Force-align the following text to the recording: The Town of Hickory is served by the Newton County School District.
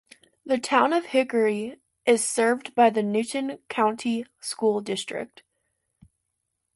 The 0.43 0.57
Town 0.57 0.93
of 0.93 1.05
Hickory 1.05 1.79
is 2.07 2.27
served 2.27 2.73
by 2.73 2.89
the 2.89 3.03
Newton 3.03 3.59
County 3.69 4.25
School 4.39 4.81
District. 4.81 5.43